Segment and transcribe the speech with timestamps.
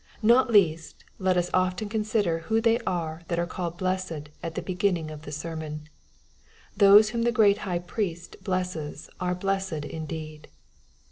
[0.23, 4.61] Not least let us often consider who they are that are called blessed at the
[4.63, 5.87] beginning of the sermon.
[6.75, 10.47] Those whom the great High Priest blesses are blessed indeed.